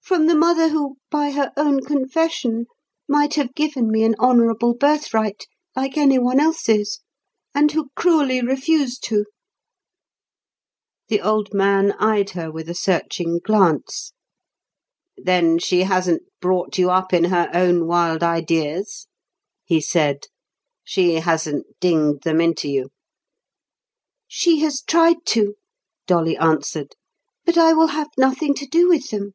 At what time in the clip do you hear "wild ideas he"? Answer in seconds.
17.88-19.80